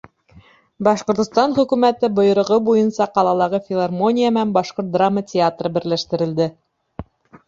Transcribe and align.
Башҡортостан 0.85 1.51
Хөкүмәте 1.57 2.07
бойороғо 2.19 2.57
буйынса 2.69 3.07
ҡалалағы 3.17 3.59
филармония 3.67 4.31
менән 4.39 4.55
башҡорт 4.55 4.89
драма 4.97 5.23
театры 5.33 5.71
берләштерелде. 5.77 6.49